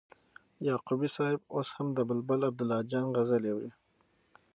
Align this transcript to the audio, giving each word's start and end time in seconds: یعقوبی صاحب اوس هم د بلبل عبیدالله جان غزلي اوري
یعقوبی 0.67 1.09
صاحب 1.15 1.39
اوس 1.55 1.69
هم 1.77 1.87
د 1.93 1.99
بلبل 2.09 2.39
عبیدالله 2.47 2.79
جان 2.91 3.05
غزلي 3.15 3.49
اوري 3.51 3.71